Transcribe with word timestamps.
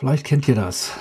Vielleicht 0.00 0.24
kennt 0.24 0.48
ihr 0.48 0.54
das. 0.54 0.92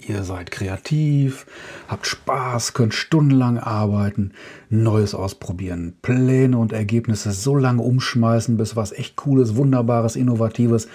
Ihr 0.00 0.22
seid 0.22 0.50
kreativ, 0.50 1.44
habt 1.88 2.06
Spaß, 2.06 2.72
könnt 2.72 2.94
stundenlang 2.94 3.58
arbeiten, 3.58 4.32
Neues 4.70 5.14
ausprobieren, 5.14 5.92
Pläne 6.00 6.56
und 6.56 6.72
Ergebnisse 6.72 7.32
so 7.32 7.54
lange 7.54 7.82
umschmeißen, 7.82 8.56
bis 8.56 8.74
was 8.74 8.92
echt 8.92 9.14
Cooles, 9.16 9.56
Wunderbares, 9.56 10.16
Innovatives 10.16 10.88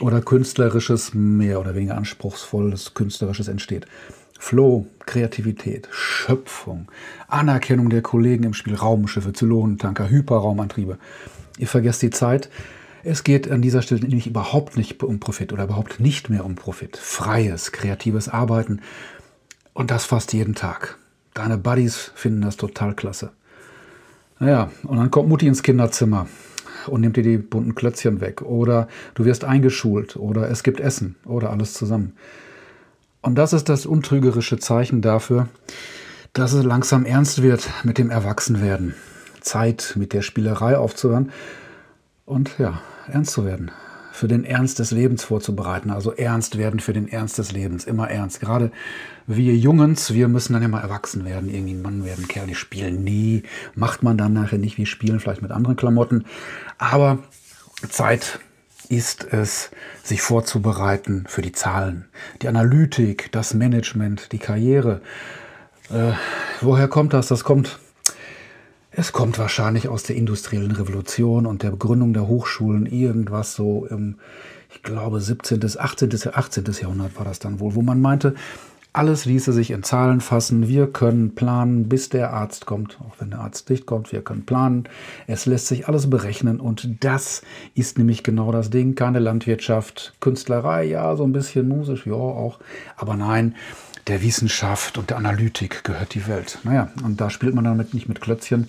oder 0.00 0.20
Künstlerisches, 0.20 1.12
mehr 1.12 1.58
oder 1.58 1.74
weniger 1.74 1.96
anspruchsvolles, 1.96 2.94
Künstlerisches 2.94 3.48
entsteht. 3.48 3.86
Flow, 4.38 4.86
Kreativität, 5.04 5.88
Schöpfung, 5.90 6.86
Anerkennung 7.26 7.90
der 7.90 8.02
Kollegen 8.02 8.44
im 8.44 8.54
Spiel, 8.54 8.76
Raumschiffe, 8.76 9.32
Zylonentanker, 9.32 10.08
Hyperraumantriebe. 10.08 10.98
Ihr 11.58 11.66
vergesst 11.66 12.00
die 12.00 12.10
Zeit, 12.10 12.48
es 13.08 13.24
geht 13.24 13.50
an 13.50 13.62
dieser 13.62 13.80
Stelle 13.80 14.02
nämlich 14.02 14.26
überhaupt 14.26 14.76
nicht 14.76 15.02
um 15.02 15.18
Profit 15.18 15.52
oder 15.52 15.64
überhaupt 15.64 15.98
nicht 15.98 16.28
mehr 16.28 16.44
um 16.44 16.56
Profit. 16.56 16.96
Freies, 16.96 17.72
kreatives 17.72 18.28
Arbeiten 18.28 18.80
und 19.72 19.90
das 19.90 20.04
fast 20.04 20.34
jeden 20.34 20.54
Tag. 20.54 20.98
Deine 21.32 21.56
Buddies 21.56 22.12
finden 22.14 22.42
das 22.42 22.58
total 22.58 22.94
klasse. 22.94 23.30
Naja, 24.38 24.70
und 24.84 24.98
dann 24.98 25.10
kommt 25.10 25.28
Mutti 25.28 25.46
ins 25.46 25.62
Kinderzimmer 25.62 26.26
und 26.86 27.00
nimmt 27.00 27.16
dir 27.16 27.22
die 27.22 27.38
bunten 27.38 27.74
Klötzchen 27.74 28.20
weg. 28.20 28.42
Oder 28.42 28.88
du 29.14 29.24
wirst 29.24 29.42
eingeschult 29.42 30.16
oder 30.16 30.50
es 30.50 30.62
gibt 30.62 30.78
Essen 30.78 31.16
oder 31.24 31.50
alles 31.50 31.72
zusammen. 31.72 32.12
Und 33.22 33.36
das 33.36 33.52
ist 33.52 33.68
das 33.68 33.86
untrügerische 33.86 34.58
Zeichen 34.58 35.00
dafür, 35.00 35.48
dass 36.34 36.52
es 36.52 36.64
langsam 36.64 37.06
ernst 37.06 37.42
wird 37.42 37.68
mit 37.84 37.96
dem 37.96 38.10
Erwachsenwerden. 38.10 38.94
Zeit 39.40 39.94
mit 39.96 40.12
der 40.12 40.22
Spielerei 40.22 40.76
aufzuhören 40.76 41.32
und 42.26 42.58
ja, 42.58 42.82
ernst 43.10 43.32
zu 43.32 43.44
werden. 43.44 43.70
Für 44.12 44.26
den 44.26 44.44
Ernst 44.44 44.80
des 44.80 44.90
Lebens 44.90 45.24
vorzubereiten. 45.24 45.90
Also 45.90 46.12
ernst 46.12 46.58
werden 46.58 46.80
für 46.80 46.92
den 46.92 47.08
Ernst 47.08 47.38
des 47.38 47.52
Lebens. 47.52 47.84
Immer 47.84 48.10
ernst. 48.10 48.40
Gerade 48.40 48.72
wir 49.26 49.54
Jungens, 49.54 50.12
wir 50.12 50.26
müssen 50.26 50.54
dann 50.54 50.62
immer 50.62 50.80
erwachsen 50.80 51.24
werden. 51.24 51.52
Irgendwie 51.52 51.74
ein 51.74 51.82
Mann 51.82 52.04
werden, 52.04 52.26
Kerl, 52.26 52.46
die 52.46 52.54
spielen 52.54 53.04
nie. 53.04 53.44
Macht 53.74 54.02
man 54.02 54.18
dann 54.18 54.32
nachher 54.32 54.58
nicht. 54.58 54.78
Wir 54.78 54.86
spielen 54.86 55.20
vielleicht 55.20 55.42
mit 55.42 55.52
anderen 55.52 55.76
Klamotten. 55.76 56.24
Aber 56.78 57.18
Zeit 57.88 58.40
ist 58.88 59.32
es, 59.32 59.70
sich 60.02 60.22
vorzubereiten 60.22 61.24
für 61.28 61.42
die 61.42 61.52
Zahlen. 61.52 62.06
Die 62.42 62.48
Analytik, 62.48 63.30
das 63.32 63.54
Management, 63.54 64.32
die 64.32 64.38
Karriere. 64.38 65.00
Äh, 65.90 66.12
woher 66.60 66.88
kommt 66.88 67.12
das? 67.12 67.28
Das 67.28 67.44
kommt 67.44 67.78
es 68.98 69.12
kommt 69.12 69.38
wahrscheinlich 69.38 69.88
aus 69.88 70.02
der 70.02 70.16
industriellen 70.16 70.72
Revolution 70.72 71.46
und 71.46 71.62
der 71.62 71.70
Begründung 71.70 72.14
der 72.14 72.26
Hochschulen 72.26 72.84
irgendwas 72.84 73.54
so 73.54 73.86
im, 73.86 74.16
ich 74.74 74.82
glaube, 74.82 75.20
17., 75.20 75.60
18., 75.78 76.10
18. 76.32 76.64
Jahrhundert 76.80 77.16
war 77.16 77.24
das 77.24 77.38
dann 77.38 77.60
wohl, 77.60 77.76
wo 77.76 77.82
man 77.82 78.00
meinte, 78.00 78.34
alles 78.92 79.24
ließe 79.24 79.52
sich 79.52 79.70
in 79.70 79.84
Zahlen 79.84 80.20
fassen. 80.20 80.66
Wir 80.66 80.88
können 80.88 81.36
planen, 81.36 81.88
bis 81.88 82.08
der 82.08 82.32
Arzt 82.32 82.66
kommt, 82.66 82.98
auch 83.00 83.14
wenn 83.20 83.30
der 83.30 83.38
Arzt 83.38 83.70
nicht 83.70 83.86
kommt. 83.86 84.10
Wir 84.10 84.22
können 84.22 84.44
planen. 84.44 84.88
Es 85.28 85.46
lässt 85.46 85.68
sich 85.68 85.86
alles 85.86 86.10
berechnen. 86.10 86.58
Und 86.58 87.04
das 87.04 87.42
ist 87.76 87.98
nämlich 87.98 88.24
genau 88.24 88.50
das 88.50 88.70
Ding. 88.70 88.96
Keine 88.96 89.20
Landwirtschaft, 89.20 90.14
Künstlerei, 90.18 90.82
ja, 90.84 91.14
so 91.14 91.22
ein 91.22 91.32
bisschen 91.32 91.68
musisch, 91.68 92.04
ja, 92.04 92.14
auch. 92.14 92.58
Aber 92.96 93.14
nein, 93.16 93.54
der 94.08 94.22
Wissenschaft 94.22 94.98
und 94.98 95.10
der 95.10 95.18
Analytik 95.18 95.84
gehört 95.84 96.14
die 96.14 96.26
Welt. 96.26 96.58
Naja, 96.64 96.90
und 97.04 97.20
da 97.20 97.30
spielt 97.30 97.54
man 97.54 97.64
damit 97.64 97.94
nicht 97.94 98.08
mit 98.08 98.20
Klötzchen. 98.20 98.68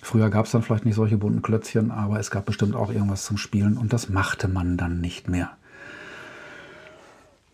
Früher 0.00 0.30
gab 0.30 0.46
es 0.46 0.52
dann 0.52 0.62
vielleicht 0.62 0.84
nicht 0.84 0.94
solche 0.94 1.16
bunten 1.16 1.42
Klötzchen, 1.42 1.90
aber 1.90 2.20
es 2.20 2.30
gab 2.30 2.44
bestimmt 2.44 2.76
auch 2.76 2.92
irgendwas 2.92 3.24
zum 3.24 3.38
Spielen 3.38 3.76
und 3.76 3.92
das 3.92 4.08
machte 4.08 4.48
man 4.48 4.76
dann 4.76 5.00
nicht 5.00 5.28
mehr. 5.28 5.50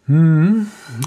Hm. 0.06 0.66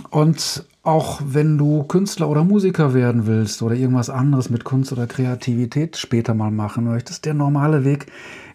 Und 0.10 0.66
auch 0.84 1.22
wenn 1.26 1.58
du 1.58 1.84
Künstler 1.84 2.30
oder 2.30 2.44
Musiker 2.44 2.94
werden 2.94 3.28
willst 3.28 3.62
oder 3.62 3.76
irgendwas 3.76 4.10
anderes 4.10 4.50
mit 4.50 4.64
Kunst 4.64 4.92
oder 4.92 5.06
Kreativität 5.06 5.98
später 5.98 6.34
mal 6.34 6.52
machen 6.52 6.86
möchtest, 6.86 7.26
der 7.26 7.34
normale 7.34 7.84
Weg 7.84 8.08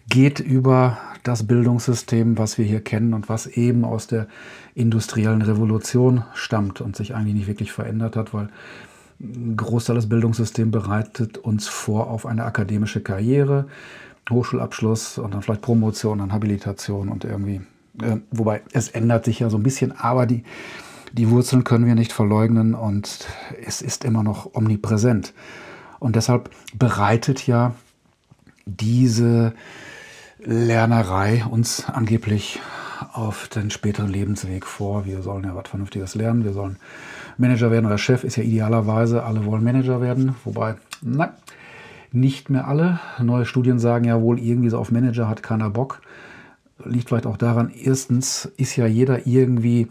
geht 0.09 0.39
über 0.39 0.97
das 1.23 1.45
Bildungssystem, 1.45 2.37
was 2.37 2.57
wir 2.57 2.65
hier 2.65 2.81
kennen 2.81 3.13
und 3.13 3.29
was 3.29 3.47
eben 3.47 3.85
aus 3.85 4.07
der 4.07 4.27
industriellen 4.73 5.41
Revolution 5.41 6.23
stammt 6.33 6.81
und 6.81 6.95
sich 6.95 7.13
eigentlich 7.13 7.35
nicht 7.35 7.47
wirklich 7.47 7.71
verändert 7.71 8.15
hat, 8.15 8.33
weil 8.33 8.49
ein 9.19 9.55
Großteil 9.55 9.95
des 9.95 10.09
Bildungssystems 10.09 10.71
bereitet 10.71 11.37
uns 11.37 11.67
vor 11.67 12.09
auf 12.09 12.25
eine 12.25 12.43
akademische 12.43 13.01
Karriere, 13.01 13.67
Hochschulabschluss 14.29 15.17
und 15.17 15.33
dann 15.33 15.41
vielleicht 15.41 15.61
Promotion, 15.61 16.19
dann 16.19 16.33
Habilitation 16.33 17.09
und 17.09 17.23
irgendwie, 17.23 17.61
äh, 18.01 18.17
wobei 18.31 18.61
es 18.71 18.89
ändert 18.89 19.25
sich 19.25 19.39
ja 19.39 19.49
so 19.49 19.57
ein 19.57 19.63
bisschen, 19.63 19.91
aber 19.91 20.25
die, 20.25 20.43
die 21.11 21.29
Wurzeln 21.29 21.63
können 21.63 21.85
wir 21.85 21.95
nicht 21.95 22.13
verleugnen 22.13 22.73
und 22.73 23.27
es 23.63 23.81
ist 23.81 24.05
immer 24.05 24.23
noch 24.23 24.55
omnipräsent. 24.55 25.33
Und 25.99 26.15
deshalb 26.15 26.49
bereitet 26.73 27.45
ja 27.45 27.75
diese 28.65 29.53
Lernerei 30.43 31.43
uns 31.49 31.87
angeblich 31.87 32.59
auf 33.13 33.47
den 33.47 33.69
späteren 33.69 34.09
Lebensweg 34.09 34.65
vor. 34.65 35.05
Wir 35.05 35.21
sollen 35.21 35.43
ja 35.43 35.55
was 35.55 35.69
Vernünftiges 35.69 36.15
lernen. 36.15 36.43
Wir 36.43 36.53
sollen 36.53 36.77
Manager 37.37 37.69
werden 37.69 37.85
oder 37.85 37.97
Chef 37.97 38.23
ist 38.23 38.37
ja 38.37 38.43
idealerweise, 38.43 39.23
alle 39.23 39.45
wollen 39.45 39.63
Manager 39.63 40.01
werden. 40.01 40.35
Wobei, 40.43 40.75
nein, 41.01 41.29
nicht 42.11 42.49
mehr 42.49 42.67
alle. 42.67 42.99
Neue 43.21 43.45
Studien 43.45 43.77
sagen 43.77 44.05
ja 44.05 44.19
wohl, 44.21 44.39
irgendwie 44.39 44.69
so 44.69 44.79
auf 44.79 44.91
Manager 44.91 45.29
hat 45.29 45.43
keiner 45.43 45.69
Bock. 45.69 46.01
Liegt 46.83 47.09
vielleicht 47.09 47.27
auch 47.27 47.37
daran, 47.37 47.69
erstens 47.69 48.51
ist 48.57 48.75
ja 48.75 48.87
jeder 48.87 49.27
irgendwie 49.27 49.89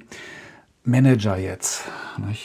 Manager 0.84 1.36
jetzt. 1.36 1.84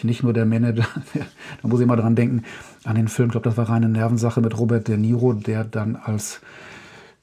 Nicht 0.03 0.21
nur 0.21 0.33
der 0.33 0.45
Manager, 0.45 0.85
da 1.61 1.67
muss 1.67 1.79
ich 1.79 1.87
mal 1.87 1.95
dran 1.95 2.15
denken, 2.15 2.43
an 2.83 2.95
den 2.95 3.07
Film, 3.07 3.29
ich 3.29 3.31
glaube, 3.31 3.49
das 3.49 3.57
war 3.57 3.69
reine 3.69 3.89
Nervensache 3.89 4.41
mit 4.41 4.57
Robert 4.59 4.87
De 4.87 4.95
Niro, 4.95 5.33
der 5.33 5.63
dann 5.63 5.95
als 5.95 6.41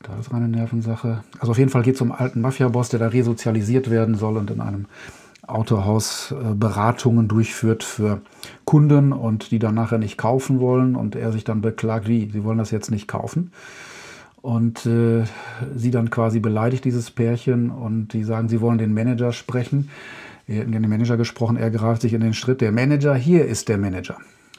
da 0.02 0.18
ist 0.18 0.32
eine 0.32 0.48
Nervensache. 0.48 1.22
Also 1.38 1.52
auf 1.52 1.58
jeden 1.58 1.70
Fall 1.70 1.82
geht 1.82 1.96
es 1.96 2.00
um 2.00 2.12
einen 2.12 2.20
alten 2.20 2.40
Mafia-Boss, 2.40 2.88
der 2.88 3.00
da 3.00 3.08
resozialisiert 3.08 3.90
werden 3.90 4.16
soll 4.16 4.36
und 4.36 4.50
in 4.50 4.60
einem 4.60 4.86
Autohaus 5.46 6.32
äh, 6.32 6.54
Beratungen 6.54 7.28
durchführt 7.28 7.82
für 7.82 8.20
Kunden 8.64 9.12
und 9.12 9.50
die 9.50 9.58
dann 9.58 9.74
nachher 9.74 9.98
nicht 9.98 10.16
kaufen 10.16 10.60
wollen 10.60 10.94
und 10.94 11.16
er 11.16 11.32
sich 11.32 11.44
dann 11.44 11.60
beklagt, 11.60 12.06
wie, 12.08 12.30
sie 12.30 12.44
wollen 12.44 12.58
das 12.58 12.70
jetzt 12.70 12.90
nicht 12.90 13.08
kaufen. 13.08 13.52
Und 14.40 14.86
äh, 14.86 15.24
sie 15.76 15.90
dann 15.90 16.10
quasi 16.10 16.40
beleidigt 16.40 16.84
dieses 16.84 17.10
Pärchen 17.10 17.70
und 17.70 18.08
die 18.12 18.24
sagen, 18.24 18.48
sie 18.48 18.60
wollen 18.60 18.78
den 18.78 18.92
Manager 18.92 19.32
sprechen. 19.32 19.90
Er 20.48 20.62
hat 20.62 20.74
den 20.74 20.88
Manager 20.88 21.16
gesprochen, 21.16 21.56
er 21.56 21.70
greift 21.70 22.02
sich 22.02 22.12
in 22.12 22.20
den 22.20 22.34
Schritt. 22.34 22.60
Der 22.60 22.72
Manager, 22.72 23.14
hier 23.14 23.44
ist 23.46 23.68
der 23.68 23.78
Manager. 23.78 24.16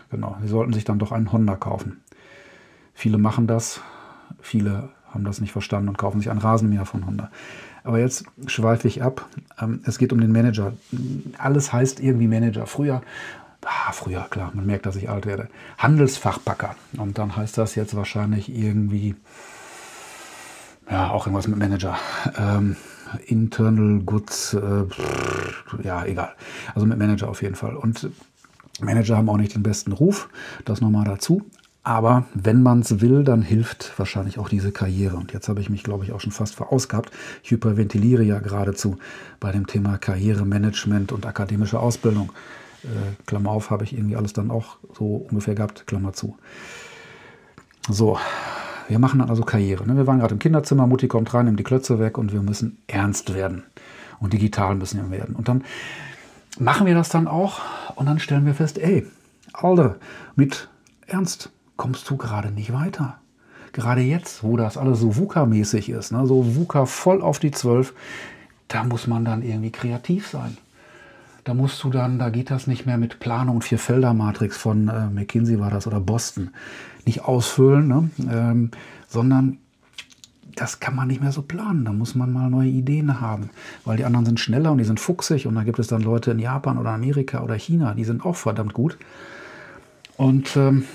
Genau, 0.09 0.37
sie 0.41 0.47
sollten 0.47 0.73
sich 0.73 0.85
dann 0.85 0.99
doch 0.99 1.11
einen 1.11 1.31
Honda 1.31 1.55
kaufen. 1.55 2.01
Viele 2.93 3.17
machen 3.17 3.47
das, 3.47 3.81
viele 4.39 4.89
haben 5.13 5.23
das 5.23 5.41
nicht 5.41 5.51
verstanden 5.51 5.89
und 5.89 5.97
kaufen 5.97 6.19
sich 6.19 6.29
ein 6.29 6.37
Rasenmäher 6.37 6.85
von 6.85 7.05
Honda. 7.05 7.29
Aber 7.83 7.99
jetzt 7.99 8.25
schweife 8.47 8.87
ich 8.87 9.03
ab. 9.03 9.27
Ähm, 9.59 9.81
es 9.85 9.97
geht 9.97 10.13
um 10.13 10.19
den 10.19 10.31
Manager. 10.31 10.73
Alles 11.37 11.73
heißt 11.73 11.99
irgendwie 11.99 12.27
Manager. 12.27 12.65
Früher, 12.65 13.01
ah, 13.65 13.91
früher, 13.91 14.25
klar, 14.29 14.51
man 14.53 14.65
merkt, 14.65 14.85
dass 14.85 14.95
ich 14.95 15.09
alt 15.09 15.25
werde. 15.25 15.49
Handelsfachpacker. 15.77 16.75
Und 16.97 17.17
dann 17.17 17.35
heißt 17.35 17.57
das 17.57 17.75
jetzt 17.75 17.95
wahrscheinlich 17.95 18.53
irgendwie, 18.53 19.15
ja, 20.89 21.09
auch 21.11 21.27
irgendwas 21.27 21.47
mit 21.47 21.59
Manager. 21.59 21.97
Ähm, 22.37 22.75
Internal 23.27 23.99
Goods, 23.99 24.55
äh, 24.55 24.85
ja, 25.83 26.05
egal. 26.05 26.33
Also 26.73 26.87
mit 26.87 26.97
Manager 26.97 27.29
auf 27.29 27.41
jeden 27.41 27.55
Fall. 27.55 27.75
Und 27.75 28.09
Manager 28.81 29.17
haben 29.17 29.29
auch 29.29 29.37
nicht 29.37 29.55
den 29.55 29.63
besten 29.63 29.91
Ruf, 29.91 30.29
das 30.65 30.81
nochmal 30.81 31.05
dazu. 31.05 31.43
Aber 31.83 32.25
wenn 32.33 32.63
man 32.63 32.79
es 32.79 33.01
will, 33.01 33.25
dann 33.25 33.41
hilft 33.41 33.97
wahrscheinlich 33.99 34.39
auch 34.39 34.47
diese 34.47 34.71
Karriere. 34.71 35.17
Und 35.17 35.33
jetzt 35.33 35.49
habe 35.49 35.59
ich 35.59 35.69
mich, 35.69 35.83
glaube 35.83 36.05
ich, 36.05 36.13
auch 36.13 36.21
schon 36.21 36.31
fast 36.31 36.55
verausgabt. 36.55 37.11
Ich 37.43 37.51
hyperventiliere 37.51 38.23
ja 38.23 38.39
geradezu 38.39 38.97
bei 39.41 39.51
dem 39.51 39.67
Thema 39.67 39.97
Karrieremanagement 39.97 41.11
und 41.11 41.25
akademische 41.25 41.79
Ausbildung. 41.79 42.31
Äh, 42.83 42.87
Klammer 43.25 43.51
auf, 43.51 43.69
habe 43.69 43.83
ich 43.83 43.93
irgendwie 43.93 44.15
alles 44.15 44.31
dann 44.31 44.49
auch 44.49 44.77
so 44.97 45.27
ungefähr 45.29 45.55
gehabt, 45.55 45.85
Klammer 45.85 46.13
zu. 46.13 46.37
So, 47.89 48.17
wir 48.87 48.99
machen 48.99 49.19
dann 49.19 49.29
also 49.29 49.43
Karriere. 49.43 49.85
Ne? 49.85 49.97
Wir 49.97 50.07
waren 50.07 50.19
gerade 50.19 50.33
im 50.33 50.39
Kinderzimmer, 50.39 50.87
Mutti 50.87 51.09
kommt 51.09 51.33
rein, 51.33 51.45
nimmt 51.45 51.59
die 51.59 51.63
Klötze 51.63 51.99
weg 51.99 52.17
und 52.17 52.31
wir 52.31 52.41
müssen 52.41 52.77
ernst 52.87 53.33
werden. 53.33 53.63
Und 54.21 54.31
digital 54.31 54.75
müssen 54.75 55.01
wir 55.01 55.17
werden. 55.17 55.35
Und 55.35 55.49
dann 55.49 55.65
machen 56.59 56.87
wir 56.87 56.95
das 56.95 57.09
dann 57.09 57.27
auch 57.27 57.59
und 57.95 58.05
dann 58.05 58.19
stellen 58.19 58.45
wir 58.45 58.53
fest, 58.53 58.77
ey, 58.77 59.05
Alter, 59.51 59.97
mit 60.35 60.69
Ernst 61.07 61.49
kommst 61.77 62.09
du 62.09 62.17
gerade 62.17 62.51
nicht 62.51 62.73
weiter. 62.73 63.19
Gerade 63.71 64.01
jetzt, 64.01 64.43
wo 64.43 64.55
das 64.55 64.77
alles 64.77 64.99
so 64.99 65.15
VUCA-mäßig 65.15 65.89
ist, 65.89 66.11
ne, 66.11 66.25
so 66.27 66.55
VUCA 66.55 66.85
voll 66.85 67.21
auf 67.21 67.39
die 67.39 67.51
12, 67.51 67.93
da 68.67 68.83
muss 68.83 69.07
man 69.07 69.25
dann 69.25 69.41
irgendwie 69.41 69.71
kreativ 69.71 70.27
sein. 70.27 70.57
Da 71.43 71.53
musst 71.53 71.83
du 71.83 71.89
dann, 71.89 72.19
da 72.19 72.29
geht 72.29 72.51
das 72.51 72.67
nicht 72.67 72.85
mehr 72.85 72.97
mit 72.97 73.19
Planung 73.19 73.55
und 73.55 73.63
Vier-Felder-Matrix 73.63 74.57
von 74.57 74.87
äh, 74.87 75.07
McKinsey 75.07 75.59
war 75.59 75.71
das 75.71 75.87
oder 75.87 75.99
Boston. 75.99 76.51
Nicht 77.05 77.25
ausfüllen, 77.25 77.87
ne, 77.87 78.09
ähm, 78.31 78.71
sondern 79.07 79.57
das 80.55 80.79
kann 80.79 80.95
man 80.95 81.07
nicht 81.07 81.21
mehr 81.21 81.31
so 81.31 81.41
planen. 81.41 81.83
Da 81.83 81.91
muss 81.91 82.15
man 82.15 82.31
mal 82.31 82.49
neue 82.49 82.69
Ideen 82.69 83.19
haben, 83.19 83.49
weil 83.85 83.97
die 83.97 84.05
anderen 84.05 84.25
sind 84.25 84.39
schneller 84.39 84.71
und 84.71 84.77
die 84.77 84.83
sind 84.83 84.99
fuchsig 84.99 85.47
und 85.47 85.55
da 85.55 85.63
gibt 85.63 85.79
es 85.79 85.87
dann 85.87 86.01
Leute 86.01 86.31
in 86.31 86.39
Japan 86.39 86.77
oder 86.77 86.91
Amerika 86.91 87.41
oder 87.41 87.55
China, 87.55 87.93
die 87.95 88.03
sind 88.03 88.23
auch 88.23 88.35
verdammt 88.35 88.73
gut. 88.73 88.97
Und 90.15 90.55
ähm, 90.55 90.85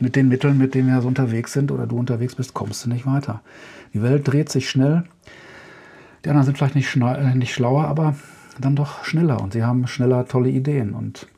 mit 0.00 0.16
den 0.16 0.28
Mitteln, 0.28 0.58
mit 0.58 0.74
denen 0.74 0.88
wir 0.88 1.00
so 1.00 1.08
unterwegs 1.08 1.52
sind 1.52 1.70
oder 1.70 1.86
du 1.86 1.96
unterwegs 1.96 2.34
bist, 2.34 2.54
kommst 2.54 2.84
du 2.84 2.90
nicht 2.90 3.06
weiter. 3.06 3.42
Die 3.94 4.02
Welt 4.02 4.26
dreht 4.26 4.48
sich 4.48 4.68
schnell. 4.68 5.04
Die 6.24 6.30
anderen 6.30 6.44
sind 6.44 6.58
vielleicht 6.58 6.74
nicht, 6.74 6.94
äh, 6.96 7.34
nicht 7.34 7.54
schlauer, 7.54 7.84
aber 7.84 8.14
dann 8.60 8.76
doch 8.76 9.04
schneller 9.04 9.40
und 9.40 9.52
sie 9.52 9.64
haben 9.64 9.86
schneller 9.86 10.26
tolle 10.26 10.50
Ideen. 10.50 10.92
Und 10.94 11.28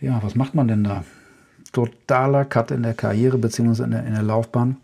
ja, 0.00 0.22
was 0.22 0.34
macht 0.34 0.54
man 0.54 0.68
denn 0.68 0.84
da? 0.84 1.04
Totaler 1.72 2.44
Cut 2.44 2.70
in 2.70 2.82
der 2.82 2.94
Karriere 2.94 3.38
bzw. 3.38 3.84
In, 3.84 3.92
in 3.92 4.12
der 4.12 4.22
Laufbahn 4.22 4.76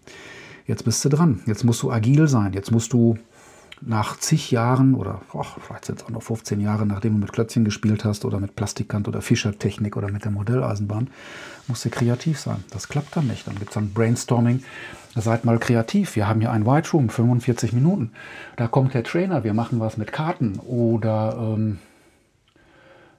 jetzt 0.67 0.85
bist 0.85 1.05
du 1.05 1.09
dran. 1.09 1.41
Jetzt 1.47 1.65
musst 1.65 1.83
du 1.83 1.93
agil 1.93 2.29
sein. 2.29 2.53
Jetzt 2.53 2.71
musst 2.71 2.93
du 2.93 3.19
nach 3.81 4.19
zig 4.19 4.51
Jahren 4.51 4.95
oder 4.95 5.21
oh, 5.33 5.45
vielleicht 5.61 5.85
sind 5.85 6.01
es 6.01 6.05
auch 6.05 6.11
noch 6.11 6.23
15 6.23 6.61
Jahre, 6.61 6.87
nachdem 6.87 7.15
du 7.15 7.21
mit 7.21 7.33
Klötzchen 7.33 7.65
gespielt 7.65 8.05
hast 8.05 8.25
oder 8.25 8.41
mit 8.41 8.57
Plastikkant 8.57 9.09
oder 9.09 9.23
Fischertechnik 9.23 9.97
oder 9.97 10.11
mit 10.11 10.25
der 10.25 10.31
Modelleisenbahn, 10.31 11.09
musst 11.67 11.85
du 11.85 11.91
kreativ 11.91 12.39
sein. 12.39 12.65
Das 12.71 12.89
klappt 12.89 13.17
dann 13.17 13.27
nicht. 13.27 13.47
Dann 13.47 13.57
gibt 13.57 13.71
es 13.71 13.75
dann 13.75 13.93
Brainstorming. 13.93 14.63
Seid 15.15 15.45
mal 15.45 15.59
kreativ. 15.59 16.15
Wir 16.17 16.29
haben 16.29 16.41
hier 16.41 16.53
ein 16.53 16.67
White 16.67 16.91
Room, 16.93 17.09
45 17.09 17.73
Minuten. 17.73 18.13
Da 18.57 18.69
kommt 18.69 18.95
der 18.95 19.05
Trainer, 19.05 19.43
wir 19.43 19.55
machen 19.55 19.81
was 19.81 19.97
mit 19.97 20.13
Karten 20.13 20.59
oder 20.61 21.37
ähm, 21.39 21.79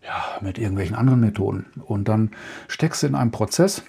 ja, 0.04 0.24
mit 0.42 0.58
irgendwelchen 0.58 0.96
anderen 0.96 1.20
Methoden. 1.20 1.66
Und 1.86 2.08
dann 2.08 2.32
steckst 2.68 3.04
du 3.04 3.08
in 3.08 3.16
einem 3.16 3.32
Prozess, 3.32 3.84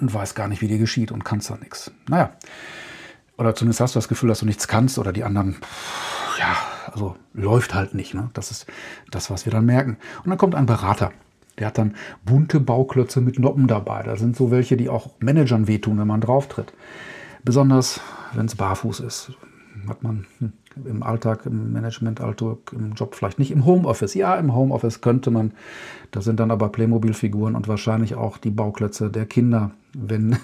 und 0.00 0.12
weiß 0.12 0.34
gar 0.34 0.48
nicht, 0.48 0.62
wie 0.62 0.68
dir 0.68 0.78
geschieht 0.78 1.12
und 1.12 1.24
kannst 1.24 1.50
da 1.50 1.56
nichts. 1.56 1.90
Naja, 2.08 2.32
oder 3.36 3.54
zumindest 3.54 3.80
hast 3.80 3.94
du 3.94 3.98
das 3.98 4.08
Gefühl, 4.08 4.28
dass 4.28 4.40
du 4.40 4.46
nichts 4.46 4.68
kannst 4.68 4.98
oder 4.98 5.12
die 5.12 5.24
anderen, 5.24 5.56
ja, 6.38 6.56
also 6.92 7.16
läuft 7.32 7.74
halt 7.74 7.94
nicht. 7.94 8.14
Ne? 8.14 8.30
Das 8.34 8.50
ist 8.50 8.66
das, 9.10 9.30
was 9.30 9.44
wir 9.44 9.52
dann 9.52 9.66
merken. 9.66 9.96
Und 10.24 10.30
dann 10.30 10.38
kommt 10.38 10.54
ein 10.54 10.66
Berater. 10.66 11.12
Der 11.58 11.68
hat 11.68 11.78
dann 11.78 11.94
bunte 12.24 12.60
Bauklötze 12.60 13.20
mit 13.20 13.38
Noppen 13.38 13.66
dabei. 13.66 14.02
Da 14.02 14.16
sind 14.16 14.36
so 14.36 14.50
welche, 14.50 14.76
die 14.76 14.88
auch 14.88 15.10
Managern 15.20 15.68
wehtun, 15.68 15.98
wenn 15.98 16.06
man 16.06 16.20
drauf 16.20 16.48
tritt. 16.48 16.72
Besonders, 17.44 18.00
wenn 18.32 18.46
es 18.46 18.56
barfuß 18.56 19.00
ist. 19.00 19.32
Hat 19.88 20.02
man 20.02 20.26
hm, 20.38 20.52
im 20.84 21.02
Alltag, 21.02 21.46
im 21.46 21.72
Management-Alltag, 21.72 22.72
im 22.72 22.94
Job 22.94 23.14
vielleicht 23.14 23.38
nicht. 23.38 23.50
Im 23.50 23.64
Homeoffice, 23.64 24.14
ja, 24.14 24.34
im 24.36 24.54
Homeoffice 24.54 25.00
könnte 25.00 25.30
man. 25.30 25.52
Da 26.10 26.20
sind 26.20 26.40
dann 26.40 26.50
aber 26.50 26.70
Playmobil-Figuren 26.70 27.54
und 27.54 27.68
wahrscheinlich 27.68 28.14
auch 28.14 28.38
die 28.38 28.50
Bauklötze 28.50 29.10
der 29.10 29.26
Kinder, 29.26 29.72
wenn 29.92 30.36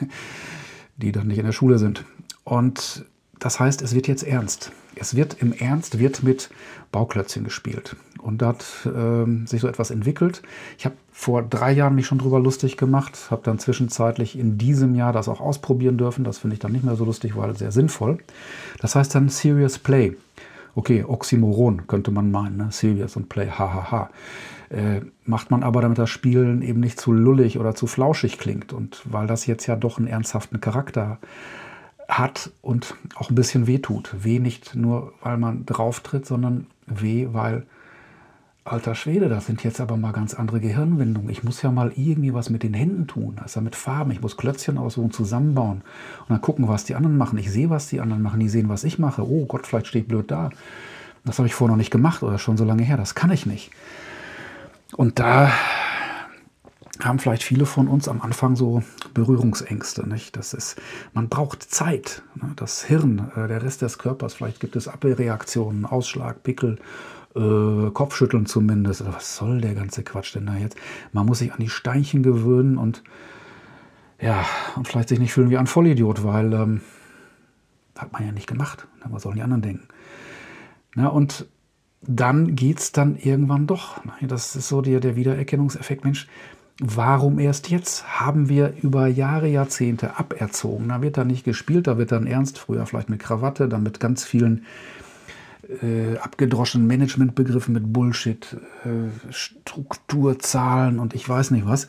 die 0.97 1.13
dann 1.13 1.29
nicht 1.29 1.39
in 1.39 1.47
der 1.47 1.53
Schule 1.53 1.79
sind. 1.79 2.05
Und 2.51 3.05
das 3.39 3.61
heißt, 3.61 3.81
es 3.81 3.95
wird 3.95 4.09
jetzt 4.09 4.25
ernst. 4.25 4.73
Es 4.97 5.15
wird 5.15 5.37
im 5.41 5.53
Ernst 5.53 6.01
wird 6.01 6.25
mit 6.25 6.51
Bauklötzchen 6.91 7.45
gespielt. 7.45 7.95
Und 8.19 8.43
da 8.43 8.49
hat 8.49 8.67
äh, 8.87 9.47
sich 9.47 9.61
so 9.61 9.69
etwas 9.69 9.93
entwickelt. 9.93 10.43
Ich 10.77 10.85
habe 10.85 10.97
vor 11.13 11.45
drei 11.45 11.71
Jahren 11.71 11.95
mich 11.95 12.07
schon 12.07 12.19
drüber 12.19 12.41
lustig 12.41 12.77
gemacht, 12.77 13.31
habe 13.31 13.43
dann 13.45 13.61
zwischenzeitlich 13.61 14.37
in 14.37 14.59
diesem 14.59 14.97
Jahr 14.97 15.13
das 15.13 15.29
auch 15.29 15.41
ausprobieren 15.41 15.97
dürfen. 15.97 16.25
Das 16.25 16.39
finde 16.39 16.55
ich 16.55 16.61
dann 16.61 16.73
nicht 16.73 16.83
mehr 16.83 16.97
so 16.97 17.05
lustig, 17.05 17.37
weil 17.37 17.57
sehr 17.57 17.71
sinnvoll. 17.71 18.19
Das 18.81 18.97
heißt 18.97 19.15
dann 19.15 19.29
Serious 19.29 19.79
Play. 19.79 20.17
Okay, 20.75 21.05
Oxymoron 21.05 21.87
könnte 21.87 22.11
man 22.11 22.33
meinen, 22.33 22.57
ne? 22.57 22.69
Serious 22.73 23.15
und 23.15 23.29
Play, 23.29 23.47
hahaha. 23.49 24.11
Äh, 24.71 25.03
macht 25.25 25.53
man 25.53 25.63
aber, 25.63 25.83
damit 25.83 25.99
das 25.99 26.11
Spielen 26.11 26.63
eben 26.63 26.81
nicht 26.81 26.99
zu 26.99 27.13
lullig 27.13 27.61
oder 27.61 27.77
zu 27.77 27.87
flauschig 27.87 28.39
klingt. 28.39 28.73
Und 28.73 29.03
weil 29.05 29.29
das 29.29 29.47
jetzt 29.47 29.69
ja 29.69 29.77
doch 29.77 29.99
einen 29.99 30.09
ernsthaften 30.09 30.61
Charakter 30.61 31.11
hat 31.11 31.19
und 32.63 32.95
auch 33.15 33.31
ein 33.31 33.35
bisschen 33.35 33.67
weh 33.67 33.79
tut. 33.79 34.15
Weh 34.25 34.39
nicht 34.39 34.75
nur, 34.75 35.13
weil 35.23 35.37
man 35.37 35.65
drauf 35.67 36.01
tritt, 36.01 36.27
sondern 36.27 36.67
weh, 36.87 37.29
weil, 37.33 37.67
alter 38.65 38.95
Schwede, 38.95 39.29
das 39.29 39.47
sind 39.47 39.63
jetzt 39.65 39.81
aber 39.81 39.97
mal 39.97 40.13
ganz 40.13 40.35
andere 40.35 40.61
Gehirnwindungen. 40.61 41.31
Ich 41.31 41.45
muss 41.45 41.63
ja 41.63 41.71
mal 41.71 41.93
irgendwie 41.97 42.35
was 42.35 42.51
mit 42.51 42.63
den 42.63 42.75
Händen 42.75 43.07
tun, 43.07 43.37
also 43.43 43.61
mit 43.61 43.77
Farben. 43.77 44.11
Ich 44.11 44.21
muss 44.21 44.37
Klötzchen 44.37 44.79
aussuchen, 44.79 45.13
zusammenbauen 45.13 45.83
und 46.21 46.31
dann 46.31 46.41
gucken, 46.41 46.69
was 46.69 46.85
die 46.85 46.95
anderen 46.95 47.17
machen. 47.17 47.39
Ich 47.39 47.51
sehe, 47.51 47.71
was 47.71 47.89
die 47.89 48.01
anderen 48.01 48.23
machen, 48.23 48.41
die 48.41 48.49
sehen, 48.49 48.69
was 48.69 48.85
ich 48.85 48.99
mache. 48.99 49.27
Oh 49.27 49.47
Gott, 49.47 49.67
vielleicht 49.67 49.87
stehe 49.87 50.03
ich 50.03 50.09
blöd 50.09 50.31
da. 50.31 50.51
Das 51.25 51.39
habe 51.39 51.47
ich 51.47 51.55
vorher 51.55 51.73
noch 51.73 51.79
nicht 51.79 51.91
gemacht 51.91 52.23
oder 52.23 52.39
schon 52.39 52.57
so 52.57 52.65
lange 52.65 52.83
her. 52.83 52.97
Das 52.97 53.15
kann 53.15 53.31
ich 53.31 53.47
nicht. 53.47 53.71
Und 54.97 55.19
da 55.19 55.53
haben 57.05 57.19
vielleicht 57.19 57.43
viele 57.43 57.67
von 57.67 57.89
uns 57.89 58.09
am 58.09 58.21
Anfang 58.21 58.57
so 58.57 58.83
Berührungsängste. 59.15 60.09
Nicht? 60.09 60.37
Das 60.37 60.55
ist, 60.55 60.81
man 61.13 61.29
braucht 61.29 61.63
Zeit. 61.63 62.23
Ne? 62.35 62.53
Das 62.57 62.85
Hirn, 62.85 63.31
äh, 63.37 63.49
der 63.49 63.63
Rest 63.63 63.83
des 63.83 63.99
Körpers, 63.99 64.35
vielleicht 64.35 64.61
gibt 64.61 64.77
es 64.77 64.89
Abwehrreaktionen, 64.89 65.85
Ausschlag, 65.85 66.43
Pickel, 66.43 66.79
äh, 67.35 67.91
Kopfschütteln 67.93 68.47
zumindest. 68.47 69.07
Was 69.07 69.37
soll 69.37 69.61
der 69.61 69.75
ganze 69.75 70.03
Quatsch 70.03 70.35
denn 70.35 70.47
da 70.47 70.57
jetzt? 70.57 70.77
Man 71.13 71.27
muss 71.27 71.39
sich 71.39 71.53
an 71.53 71.61
die 71.61 71.69
Steinchen 71.69 72.23
gewöhnen 72.23 72.79
und 72.79 73.03
ja, 74.21 74.45
und 74.77 74.87
vielleicht 74.87 75.09
sich 75.09 75.19
nicht 75.19 75.33
fühlen 75.33 75.51
wie 75.51 75.57
ein 75.57 75.67
Vollidiot, 75.67 76.25
weil 76.25 76.53
ähm, 76.53 76.81
hat 77.97 78.13
man 78.13 78.25
ja 78.25 78.33
nicht 78.33 78.47
gemacht. 78.47 78.87
Ne? 78.99 79.07
Was 79.11 79.23
sollen 79.23 79.37
die 79.37 79.43
anderen 79.43 79.63
denken? 79.63 79.89
Na, 80.95 81.09
und 81.09 81.47
dann 82.03 82.57
geht 82.57 82.81
es 82.81 82.93
dann 82.93 83.17
irgendwann 83.17 83.67
doch. 83.67 84.05
Ne? 84.05 84.13
Das 84.23 84.57
ist 84.57 84.69
so 84.69 84.83
der, 84.83 85.01
der 85.01 85.17
Wiedererkennungseffekt. 85.17 86.05
Mensch, 86.05 86.27
Warum 86.83 87.39
erst 87.39 87.69
jetzt? 87.69 88.21
Haben 88.21 88.49
wir 88.49 88.73
über 88.83 89.07
Jahre, 89.07 89.47
Jahrzehnte 89.49 90.19
aberzogen. 90.19 90.89
Da 90.89 91.03
wird 91.03 91.19
dann 91.19 91.27
nicht 91.27 91.45
gespielt, 91.45 91.87
da 91.87 91.99
wird 91.99 92.11
dann 92.11 92.27
ernst, 92.27 92.59
früher 92.59 92.87
vielleicht 92.87 93.11
mit 93.11 93.21
Krawatte, 93.21 93.69
dann 93.69 93.83
mit 93.83 94.01
ganz 94.01 94.25
vielen 94.25 94.65
äh, 95.83 96.17
abgedroschenen 96.17 96.87
Managementbegriffen, 96.87 97.75
mit 97.75 97.93
Bullshit, 97.93 98.57
äh, 98.85 99.31
Strukturzahlen 99.31 100.99
und 100.99 101.15
ich 101.15 101.29
weiß 101.29 101.51
nicht 101.51 101.67
was. 101.67 101.87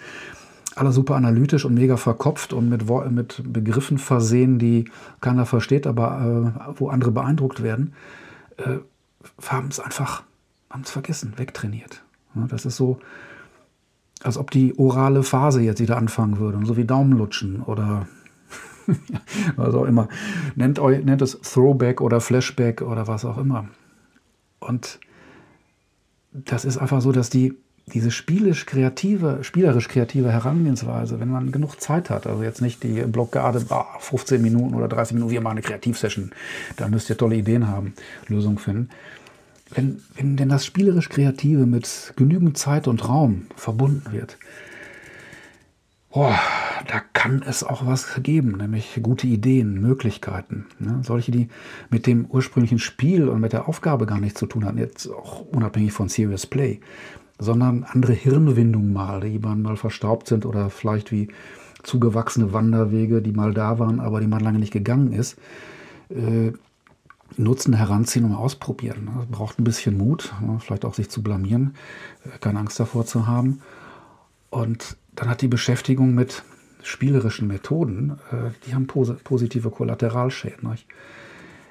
Alle 0.76 0.92
super 0.92 1.16
analytisch 1.16 1.64
und 1.64 1.74
mega 1.74 1.96
verkopft 1.96 2.52
und 2.52 2.68
mit, 2.68 2.86
mit 3.12 3.42
Begriffen 3.46 3.98
versehen, 3.98 4.60
die 4.60 4.92
keiner 5.22 5.46
versteht, 5.46 5.88
aber 5.88 6.54
äh, 6.68 6.80
wo 6.80 6.90
andere 6.90 7.12
beeindruckt 7.12 7.64
werden. 7.64 7.94
Äh, 8.58 8.80
haben 9.48 9.70
es 9.70 9.80
einfach, 9.80 10.24
haben 10.70 10.82
es 10.84 10.92
vergessen, 10.92 11.34
wegtrainiert. 11.38 12.04
Ja, 12.36 12.46
das 12.48 12.66
ist 12.66 12.76
so, 12.76 13.00
als 14.24 14.38
ob 14.38 14.52
die 14.52 14.78
orale 14.78 15.24
Phase 15.24 15.62
jetzt 15.62 15.82
wieder 15.82 15.98
anfangen 15.98 16.38
würde, 16.38 16.60
so 16.66 16.78
wie 16.78 16.86
Daumenlutschen 16.86 17.62
oder 17.62 18.08
was 19.56 19.74
auch 19.74 19.86
immer. 19.86 20.08
Nennt, 20.56 20.80
euch, 20.80 21.04
nennt 21.04 21.22
es 21.22 21.40
Throwback 21.42 22.02
oder 22.02 22.22
Flashback 22.22 22.82
oder 22.82 23.08
was 23.08 23.26
auch 23.26 23.38
immer. 23.38 23.68
Und 24.60 25.00
das 26.34 26.66
ist 26.66 26.78
einfach 26.78 27.02
so, 27.02 27.12
dass 27.12 27.30
die, 27.30 27.56
diese 27.88 28.12
spielisch 28.12 28.66
kreative, 28.66 29.40
spielerisch 29.44 29.88
kreative 29.88 30.32
Herangehensweise, 30.32 31.20
wenn 31.20 31.30
man 31.30 31.52
genug 31.52 31.82
Zeit 31.82 32.10
hat, 32.10 32.28
also 32.28 32.44
jetzt 32.44 32.62
nicht 32.62 32.84
die 32.84 33.02
Blockade, 33.02 33.66
ah, 33.70 33.86
15 34.00 34.42
Minuten 34.42 34.76
oder 34.76 34.88
30 34.88 35.16
Minuten, 35.16 35.32
wir 35.32 35.42
machen 35.42 35.54
eine 35.58 35.62
Kreativsession, 35.62 36.32
da 36.78 36.88
müsst 36.88 37.10
ihr 37.10 37.18
tolle 37.18 37.36
Ideen 37.36 37.68
haben, 37.68 37.94
Lösungen 38.28 38.60
finden 38.60 38.90
wenn, 39.74 40.02
wenn 40.16 40.38
denn 40.38 40.50
das 40.50 40.66
spielerisch 40.66 41.10
Kreative 41.10 41.66
mit 41.66 42.14
genügend 42.16 42.58
Zeit 42.58 42.88
und 42.88 43.08
Raum 43.08 43.48
verbunden 43.56 44.12
wird, 44.12 44.38
boah, 46.12 46.38
da 46.88 47.02
kann 47.14 47.44
es 47.48 47.64
auch 47.64 47.86
was 47.86 48.22
geben, 48.22 48.58
nämlich 48.58 49.00
gute 49.02 49.28
Ideen, 49.28 49.82
Möglichkeiten. 49.82 50.66
Ne? 50.80 51.02
Solche, 51.04 51.32
die 51.32 51.48
mit 51.90 52.08
dem 52.08 52.26
ursprünglichen 52.26 52.80
Spiel 52.80 53.30
und 53.30 53.40
mit 53.40 53.54
der 53.54 53.68
Aufgabe 53.68 54.06
gar 54.06 54.20
nichts 54.20 54.40
zu 54.40 54.46
tun 54.46 54.66
hatten, 54.66 54.78
jetzt 54.78 55.08
auch 55.08 55.42
unabhängig 55.42 55.94
von 55.94 56.10
Serious 56.10 56.46
Play, 56.46 56.80
sondern 57.40 57.84
andere 57.84 58.14
Hirnwindungen 58.14 58.92
mal, 58.92 59.22
die 59.22 59.40
mal 59.40 59.78
verstaubt 59.78 60.28
sind 60.28 60.46
oder 60.46 60.70
vielleicht 60.70 61.12
wie 61.12 61.30
zugewachsene 61.84 62.54
Wanderwege, 62.54 63.22
die 63.22 63.32
mal 63.32 63.54
da 63.54 63.80
waren, 63.80 64.00
aber 64.00 64.20
die 64.20 64.28
man 64.28 64.42
lange 64.42 64.60
nicht 64.60 64.74
gegangen 64.74 65.14
ist. 65.14 65.38
Äh, 66.10 66.52
Nutzen 67.38 67.74
heranziehen 67.74 68.26
und 68.26 68.36
ausprobieren. 68.36 69.10
Das 69.18 69.26
braucht 69.28 69.60
ein 69.60 69.64
bisschen 69.64 69.98
Mut, 69.98 70.34
vielleicht 70.60 70.86
auch 70.86 70.94
sich 70.94 71.10
zu 71.10 71.24
blamieren, 71.24 71.76
äh, 72.26 72.38
keine 72.40 72.60
Angst 72.60 72.80
davor 72.80 73.06
zu 73.06 73.28
haben. 73.28 73.62
Und 74.50 74.98
dann 75.16 75.30
hat 75.30 75.42
die 75.42 75.48
Beschäftigung 75.48 76.14
mit 76.14 76.44
spielerischen 76.84 77.48
Methoden, 77.48 78.20
äh, 78.32 78.52
die 78.66 78.76
haben 78.76 78.88
positive 78.88 79.70
Kollateralschäden. 79.70 80.70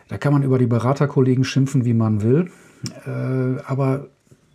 Da 0.09 0.19
kann 0.19 0.33
man 0.33 0.43
über 0.43 0.59
die 0.59 0.67
Beraterkollegen 0.67 1.45
schimpfen, 1.45 1.85
wie 1.85 1.95
man 1.95 2.23
will, 2.23 2.51
äh, 3.07 3.61
aber 3.65 4.07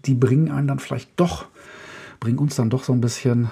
die 0.06 0.16
bringen 0.16 0.52
einen 0.52 0.68
dann 0.68 0.80
vielleicht 0.80 1.12
doch, 1.18 1.46
bringen 2.20 2.40
uns 2.40 2.56
dann 2.56 2.70
doch 2.70 2.84
so 2.84 2.94
ein 2.94 3.02
bisschen 3.02 3.50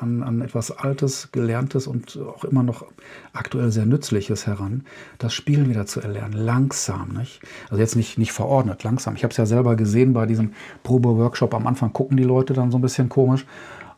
an, 0.00 0.22
an 0.22 0.40
etwas 0.40 0.70
Altes, 0.70 1.30
Gelerntes 1.32 1.86
und 1.86 2.18
auch 2.18 2.44
immer 2.44 2.62
noch 2.62 2.84
aktuell 3.32 3.70
sehr 3.70 3.86
Nützliches 3.86 4.46
heran, 4.46 4.84
das 5.18 5.34
Spielen 5.34 5.68
wieder 5.68 5.86
zu 5.86 6.00
erlernen, 6.00 6.32
langsam. 6.32 7.14
Nicht? 7.16 7.40
Also 7.68 7.80
jetzt 7.80 7.96
nicht, 7.96 8.18
nicht 8.18 8.32
verordnet, 8.32 8.82
langsam. 8.84 9.16
Ich 9.16 9.22
habe 9.22 9.32
es 9.32 9.36
ja 9.36 9.46
selber 9.46 9.76
gesehen 9.76 10.12
bei 10.12 10.26
diesem 10.26 10.52
Probe-Workshop. 10.82 11.54
Am 11.54 11.66
Anfang 11.66 11.92
gucken 11.92 12.16
die 12.16 12.24
Leute 12.24 12.52
dann 12.52 12.70
so 12.70 12.78
ein 12.78 12.82
bisschen 12.82 13.08
komisch 13.08 13.46